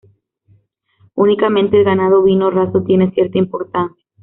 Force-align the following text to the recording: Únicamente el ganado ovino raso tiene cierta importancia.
Únicamente 1.13 1.77
el 1.77 1.83
ganado 1.83 2.21
ovino 2.21 2.49
raso 2.49 2.81
tiene 2.81 3.11
cierta 3.11 3.37
importancia. 3.37 4.03